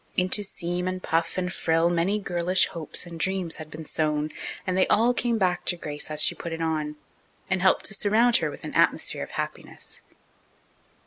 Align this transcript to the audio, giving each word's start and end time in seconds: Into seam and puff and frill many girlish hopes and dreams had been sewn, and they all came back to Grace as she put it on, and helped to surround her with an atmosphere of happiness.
Into 0.17 0.41
seam 0.43 0.87
and 0.87 1.03
puff 1.03 1.37
and 1.37 1.53
frill 1.53 1.87
many 1.91 2.17
girlish 2.17 2.65
hopes 2.69 3.05
and 3.05 3.19
dreams 3.19 3.57
had 3.57 3.69
been 3.69 3.85
sewn, 3.85 4.31
and 4.65 4.75
they 4.75 4.87
all 4.87 5.13
came 5.13 5.37
back 5.37 5.63
to 5.65 5.77
Grace 5.77 6.09
as 6.09 6.23
she 6.23 6.33
put 6.33 6.53
it 6.53 6.59
on, 6.59 6.95
and 7.51 7.61
helped 7.61 7.85
to 7.85 7.93
surround 7.93 8.37
her 8.37 8.49
with 8.49 8.65
an 8.65 8.73
atmosphere 8.73 9.21
of 9.21 9.29
happiness. 9.29 10.01